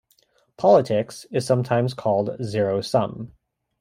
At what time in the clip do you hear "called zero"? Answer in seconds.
1.93-2.81